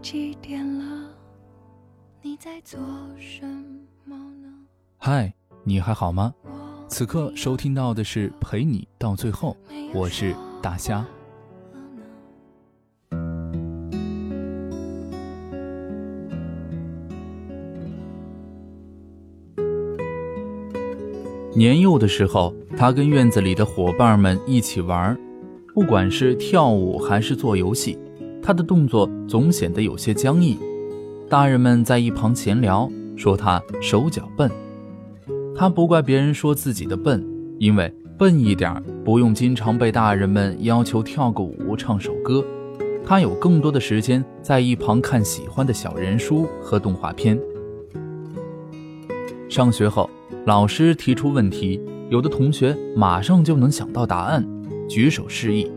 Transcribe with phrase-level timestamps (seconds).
[0.00, 1.10] 几点了？
[2.22, 2.78] 你在做
[3.18, 3.44] 什
[4.04, 4.48] 么呢？
[4.96, 5.32] 嗨，
[5.64, 6.32] 你还好吗？
[6.88, 9.56] 此刻收听到的是陪你到最后，
[9.92, 11.04] 我是大虾。
[21.54, 25.18] 年幼的时候，他跟院子里的伙伴们一起玩，
[25.74, 27.98] 不管是跳舞还是做游戏，
[28.48, 30.56] 他的动作总显得有些僵硬。
[31.28, 34.50] 大人们在一旁闲聊，说他手脚笨。
[35.54, 37.22] 他不怪别人说自己的笨，
[37.58, 42.42] 因为笨一点不用经常被大人们要求跳个舞、唱首歌，
[43.04, 47.38] 他有更多的时间在一旁看喜欢的小人书和动画片。
[49.50, 50.08] 上学后。
[50.46, 51.78] 老师提出问题，
[52.08, 54.42] 有的同学马上就能想到答案，
[54.88, 55.70] 举手示意。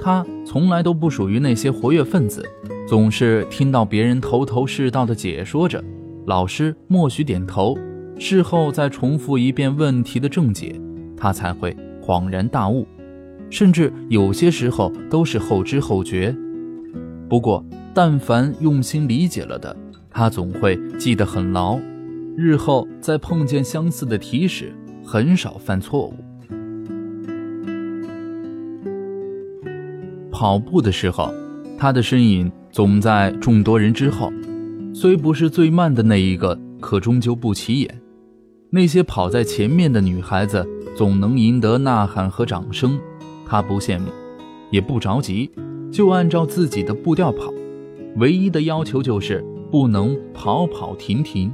[0.00, 2.44] 他从来都不属于那些活跃分子，
[2.86, 5.82] 总是听到别人头头是道的解说着，
[6.26, 7.76] 老师默许点头，
[8.18, 10.80] 事后再重复一遍问题的正解，
[11.16, 12.86] 他才会恍然大悟，
[13.50, 16.34] 甚至有些时候都是后知后觉。
[17.28, 19.76] 不过，但凡用心理解了的，
[20.10, 21.78] 他总会记得很牢。
[22.36, 24.72] 日后再碰见相似的题时，
[25.04, 26.14] 很少犯错误。
[30.38, 31.34] 跑步的时候，
[31.76, 34.32] 他的身影总在众多人之后，
[34.94, 38.00] 虽不是最慢的那一个，可终究不起眼。
[38.70, 40.64] 那些跑在前面的女孩子
[40.96, 43.00] 总能赢得呐喊和掌声，
[43.44, 44.12] 他不羡慕，
[44.70, 45.50] 也不着急，
[45.90, 47.52] 就按照自己的步调跑，
[48.18, 51.50] 唯一的要求就是不能跑跑停停。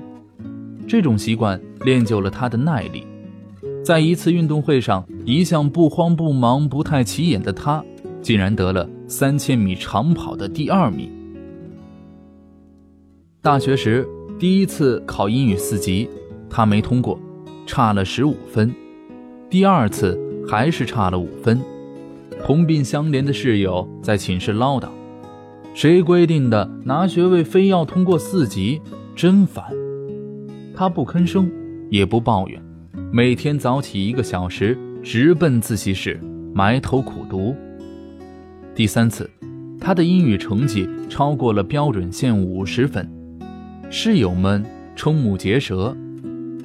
[0.86, 3.06] 这种习惯练就了他的耐力。
[3.82, 7.82] 在一次运动会上，一向不慌不忙、不太起眼的他，
[8.25, 11.11] 竟然得了三千米长跑的第二名。
[13.42, 14.08] 大学时
[14.39, 16.08] 第一次考英语四级，
[16.48, 17.20] 他没通过，
[17.67, 18.75] 差了十五分。
[19.51, 20.18] 第二次
[20.48, 21.61] 还是差了五分。
[22.42, 24.89] 同病相怜的室友在寝室唠叨
[25.74, 28.80] ：“谁规定的拿学位非要通过四级？
[29.14, 29.63] 真烦！”
[30.74, 31.52] 他不吭声，
[31.90, 32.58] 也不抱怨，
[33.13, 36.18] 每天早起一个小时，直奔自习室，
[36.55, 37.55] 埋头苦读。
[38.74, 39.30] 第三次，
[39.80, 43.08] 他的英语成绩超过了标准线五十分，
[43.89, 44.64] 室友们
[44.96, 45.96] 瞠目结舌。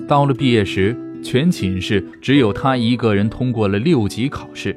[0.08, 4.76] 到了毕业时，全寝室只有他一个人通过了六级考试。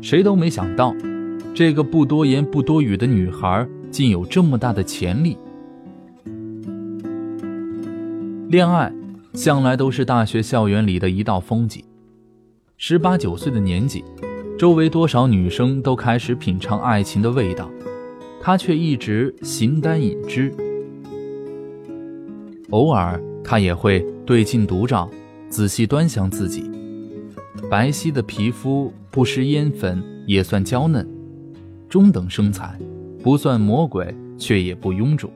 [0.00, 0.94] 谁都没想到，
[1.52, 5.36] 这个不多言不多语的女孩，竟有这么大的潜力。
[8.48, 8.92] 恋爱
[9.34, 11.82] 向来都是大学校园里的一道风景。
[12.76, 14.04] 十八九岁的年纪，
[14.58, 17.70] 周围多少女生都开始品尝爱情的味道，
[18.40, 20.52] 他却一直形单影只。
[22.70, 25.08] 偶尔，他也会对镜独照，
[25.48, 26.68] 仔细端详自己。
[27.70, 31.08] 白皙的皮肤不施烟粉也算娇嫩，
[31.88, 32.76] 中等身材，
[33.22, 35.30] 不算魔鬼，却也不臃肿。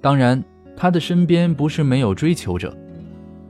[0.00, 0.42] 当然。
[0.76, 2.76] 他的身边不是没有追求者，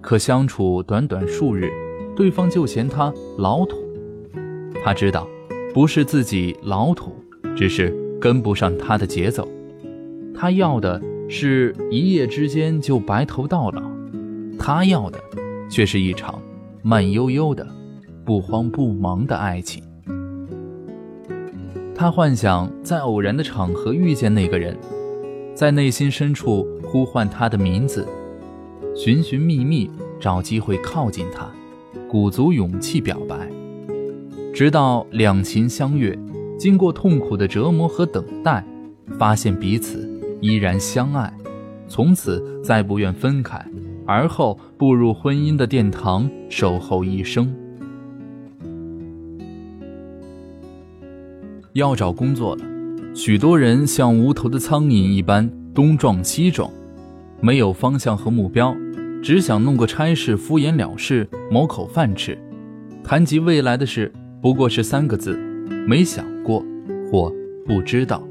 [0.02, 1.70] 可相处短短数日，
[2.16, 3.76] 对方就嫌他老土。
[4.84, 5.28] 他知道，
[5.72, 7.12] 不是自己老土，
[7.56, 9.48] 只是跟不上他的节奏。
[10.34, 13.82] 他要的是一夜之间就白头到老，
[14.58, 15.18] 他要的
[15.70, 16.40] 却是一场
[16.82, 17.66] 慢悠悠的、
[18.24, 19.82] 不慌不忙的爱情。
[21.94, 24.76] 他幻想在偶然的场合遇见那个人。
[25.54, 28.04] 在内心深处呼唤他的名字，
[28.96, 29.88] 寻寻觅觅
[30.18, 31.48] 找机会靠近他，
[32.14, 33.50] 鼓足勇气表白，
[34.54, 36.16] 直到两情相悦，
[36.56, 38.64] 经过痛苦的折磨和等待，
[39.18, 40.08] 发现彼此
[40.40, 41.34] 依然相爱，
[41.88, 43.60] 从此再不愿分开，
[44.06, 47.52] 而后步入婚姻的殿堂，守候一生。
[51.72, 52.64] 要找工作了。
[53.12, 56.70] 许多人像无头的苍蝇一般东撞西撞，
[57.40, 58.72] 没有方向和目标，
[59.24, 62.38] 只想弄个差事敷衍了事，谋口饭吃。
[63.02, 64.12] 谈及未来的事，
[64.42, 65.34] 不过是三个字：
[65.88, 66.62] 没想过
[67.10, 67.32] 或
[67.66, 68.22] 不知道。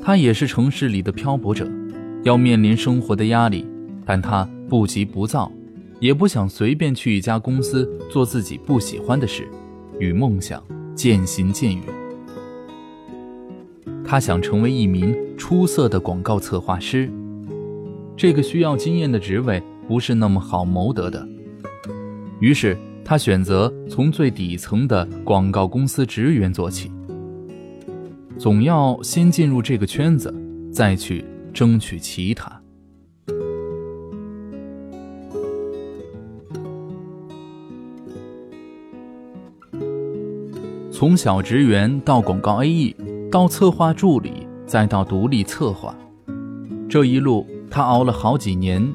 [0.00, 1.68] 他也是城市里的漂泊者，
[2.22, 3.66] 要面临生活的压力，
[4.06, 5.50] 但他不急不躁，
[5.98, 9.48] 也不想随便去一家公司做自己不喜欢的事，
[9.98, 10.62] 与梦想
[10.94, 11.84] 渐行渐远。
[14.04, 17.10] 他想成为一名出色的广告策划师，
[18.20, 21.26] 这个需要经验的职位不是那么好谋得的。
[22.38, 26.92] 于是他选择从最底层的广告公司职员做起。
[28.38, 30.30] 总要先进入这个圈子，
[30.70, 31.24] 再去
[31.54, 32.60] 争取其他。
[40.92, 42.94] 从小职员到广告 AE，
[43.30, 45.96] 到策划助理，再到独立策划，
[46.86, 48.92] 这一路他熬了好几年。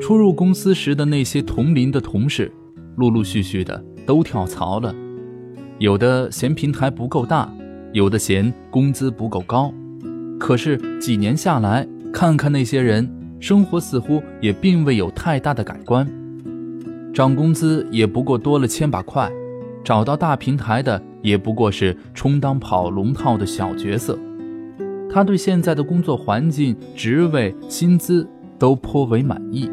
[0.00, 2.50] 初入公司时的那些同龄的同事，
[2.96, 4.94] 陆陆续续的都跳槽了，
[5.78, 7.52] 有的嫌平台不够大，
[7.92, 9.72] 有的嫌工资不够高。
[10.40, 13.08] 可是几年下来，看看那些人，
[13.38, 16.08] 生活似乎也并未有太大的改观，
[17.14, 19.30] 涨工资也不过多了千把块，
[19.84, 21.02] 找到大平台的。
[21.20, 24.16] 也不过是充当跑龙套的小角色，
[25.10, 28.28] 他对现在的工作环境、职位、薪资
[28.58, 29.70] 都颇为满意。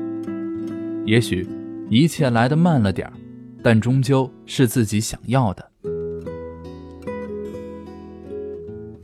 [1.06, 1.48] 也许
[1.90, 3.14] 一切来得慢了点儿，
[3.62, 5.72] 但终究是自己想要的。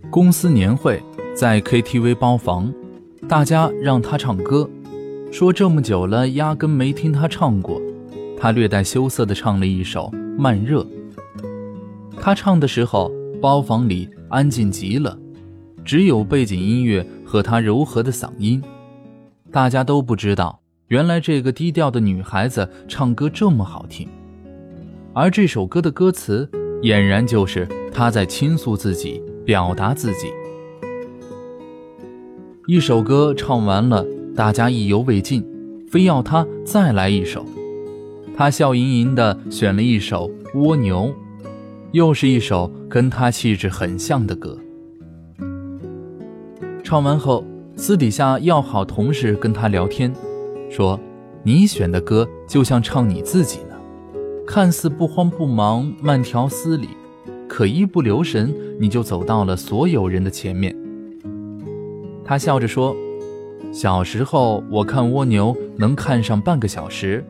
[0.09, 1.01] 公司年会
[1.35, 2.73] 在 KTV 包房，
[3.27, 4.69] 大家让他唱歌，
[5.31, 7.81] 说这么久了压根没听他唱过，
[8.37, 10.81] 他略带羞涩地唱了一首《慢热》。
[12.19, 13.11] 他唱的时候，
[13.41, 15.17] 包房里安静极了，
[15.83, 18.61] 只有背景音乐和他柔和的嗓音。
[19.51, 24.07] 大家都不知道，原来这个低调的女孩子唱歌这么好听。
[25.13, 26.49] 而这首歌的歌词，
[26.83, 30.27] 俨然就是她在倾诉自己，表达自己。
[32.67, 34.05] 一首歌唱完了，
[34.35, 35.45] 大家意犹未尽，
[35.89, 37.45] 非要他再来一首。
[38.37, 40.29] 他笑盈盈地选了一首
[40.59, 41.07] 《蜗牛》。
[41.91, 44.57] 又是一首跟他气质很像的歌。
[46.91, 47.45] 唱完后，
[47.77, 50.13] 私底下要好同事跟他聊天，
[50.69, 50.99] 说
[51.41, 53.77] ：“你选的歌就像唱你自己呢，
[54.45, 56.89] 看似不慌不忙、慢条斯理，
[57.47, 60.75] 可一不留神你就走到了所有人的前面。”
[62.25, 62.93] 他笑着说
[63.71, 67.25] ：“小时候我看蜗牛能看上半个小时，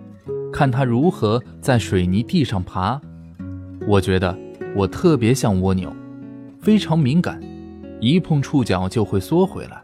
[0.52, 3.00] 看它如何在水泥地上爬，
[3.88, 4.36] 我觉得。”
[4.76, 5.94] 我特别像蜗牛，
[6.60, 7.40] 非常敏感，
[8.02, 9.80] 一碰触角就会缩回来，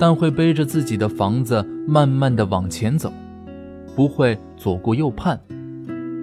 [0.00, 3.12] 但会背着自己的房子慢慢的往前走，
[3.94, 5.40] 不会左顾右盼。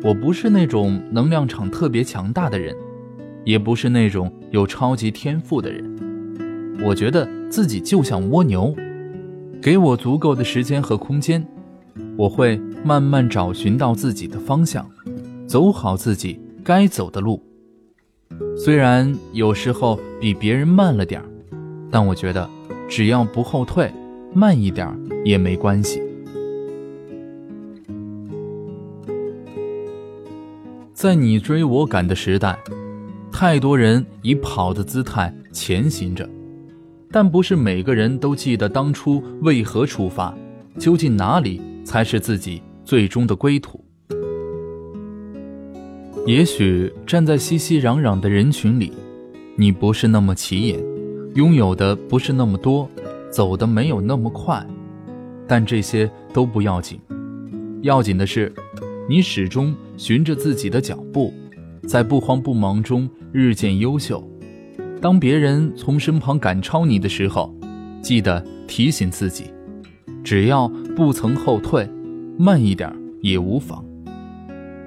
[0.04, 2.76] 我不是那种能量场特别强大的人，
[3.46, 5.82] 也不是那种有超级天赋的人。
[6.84, 8.76] 我觉得自己就像蜗牛，
[9.62, 11.42] 给我足够的时间和空间，
[12.18, 14.86] 我会慢慢找寻到自己的方向，
[15.48, 17.42] 走好自己该走的路。
[18.58, 21.28] 虽然有时候比别人慢了点儿，
[21.92, 22.50] 但我觉得
[22.90, 23.92] 只要不后退，
[24.34, 26.02] 慢一点儿也没关系。
[30.94, 32.58] 在你追我赶的时代，
[33.32, 36.28] 太多人以跑的姿态前行着，
[37.12, 40.36] 但不是每个人都记得当初为何出发，
[40.80, 43.80] 究竟哪里才是自己最终的归途。
[46.28, 48.92] 也许站在熙熙攘攘的人群里，
[49.56, 50.78] 你不是那么起眼，
[51.36, 52.90] 拥有的不是那么多，
[53.32, 54.62] 走的没有那么快，
[55.48, 57.00] 但这些都不要紧，
[57.82, 58.54] 要紧的是，
[59.08, 61.34] 你始终循着自己的脚步，
[61.88, 64.22] 在不慌不忙中日渐优秀。
[65.00, 67.56] 当别人从身旁赶超你的时候，
[68.02, 69.46] 记得提醒自己，
[70.26, 71.90] 只要不曾后退，
[72.38, 73.82] 慢一点也无妨，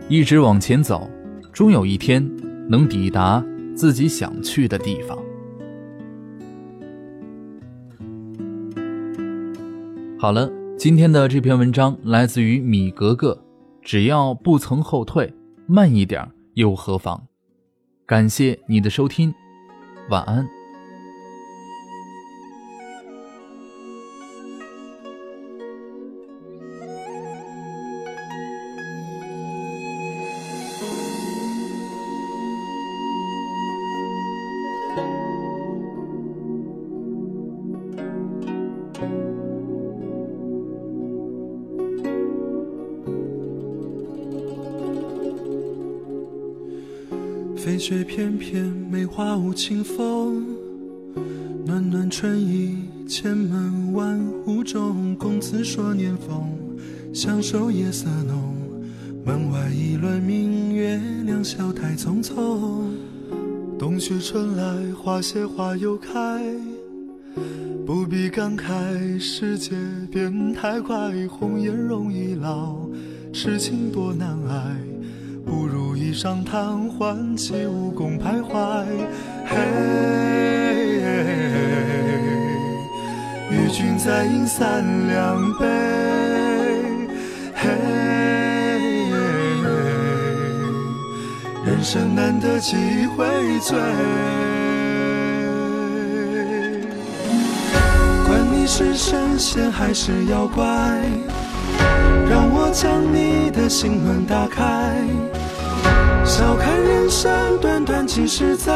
[0.07, 1.11] 一直往前走。
[1.53, 2.25] 终有一天
[2.69, 5.19] 能抵达自己想去的地方。
[10.19, 13.43] 好了，今天的这篇文章来自于米格格。
[13.83, 15.33] 只要不曾后退，
[15.67, 17.23] 慢一点又何妨？
[18.07, 19.33] 感谢你的收听，
[20.11, 20.47] 晚安。
[47.81, 50.45] 雪翩翩，梅花舞清风。
[51.65, 52.77] 暖暖春意，
[53.09, 55.17] 千门万户中。
[55.17, 56.47] 公子说年丰，
[57.15, 58.55] 相守夜色浓。
[59.25, 62.83] 门外一轮明月，两小太匆匆。
[63.79, 66.55] 冬去春来，花谢花又开。
[67.87, 69.75] 不必感慨，世界
[70.13, 71.27] 变太快。
[71.29, 72.77] 红颜容易老，
[73.33, 74.77] 痴情多难挨。
[75.51, 78.85] 不如一晌贪欢，起舞共徘徊。
[79.45, 79.57] 嘿，
[83.51, 85.67] 与君再饮三两杯。
[87.53, 87.69] 嘿，
[91.67, 92.77] 人生难得几
[93.17, 93.27] 回
[93.61, 93.77] 醉，
[98.25, 100.63] 管你是神仙还是妖怪。
[102.73, 104.95] 将你的心门打开。
[106.25, 108.73] 笑看人生短短几十载，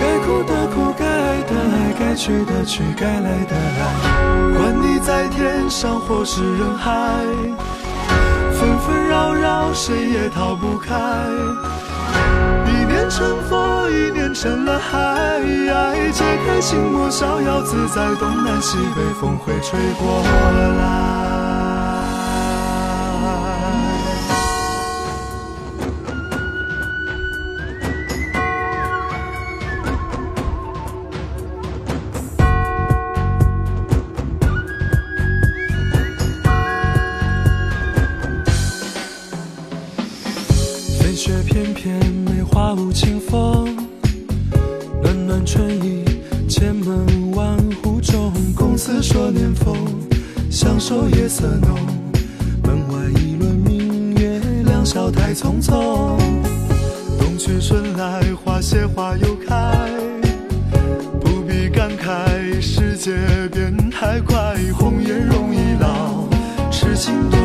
[0.00, 4.58] 该哭的哭，该爱的爱，该去的去，该来的来。
[4.58, 7.24] 管你在天上或是人海，
[8.52, 10.94] 纷纷扰扰，谁也逃不开。
[12.66, 14.98] 一念成佛，一念成了海。
[16.12, 21.39] 解开心魔，逍遥自在，东南西北风会吹过来。
[43.30, 43.76] 风，
[45.00, 46.04] 暖暖春意，
[46.48, 48.32] 千门万户中。
[48.56, 49.76] 公子说年丰，
[50.50, 51.78] 相守夜色浓。
[52.64, 56.18] 门外一轮明月，两小太匆匆。
[57.20, 59.88] 冬去春来，花谢花又开，
[61.20, 63.12] 不必感慨，世界
[63.52, 64.56] 变太快。
[64.76, 66.28] 红颜容易老，
[66.68, 67.38] 痴情多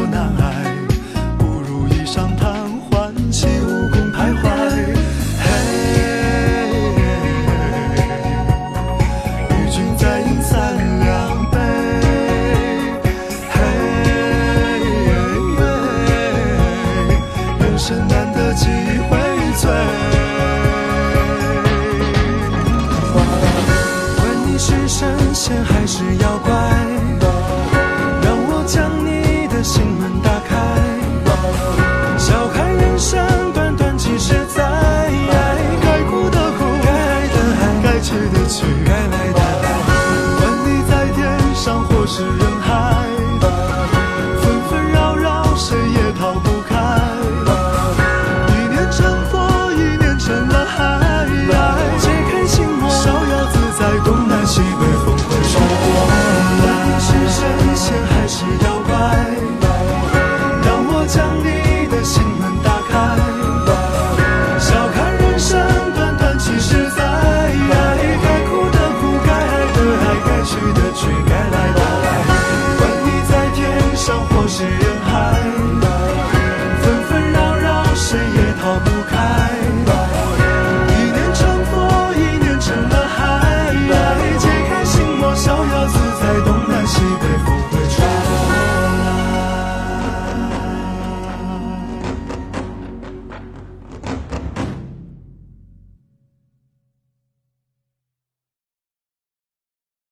[25.75, 27.14] 还是要怪。